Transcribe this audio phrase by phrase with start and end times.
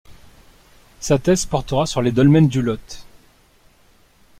[0.99, 3.05] Sa thèse portera sur les dolmens du Lot.